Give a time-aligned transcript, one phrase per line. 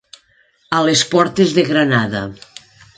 [0.77, 2.27] A les portes de Granada.